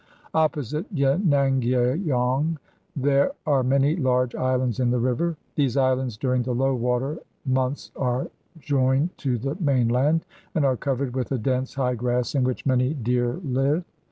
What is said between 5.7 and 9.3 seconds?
islands during the low water months are joined